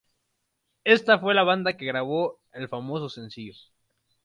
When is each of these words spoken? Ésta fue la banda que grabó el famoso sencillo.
Ésta 0.83 1.19
fue 1.19 1.35
la 1.35 1.43
banda 1.43 1.77
que 1.77 1.85
grabó 1.85 2.39
el 2.53 2.67
famoso 2.67 3.07
sencillo. 3.07 3.53